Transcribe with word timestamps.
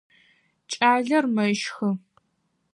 Кӏалэр 0.71 1.25
мэщхы. 1.35 1.89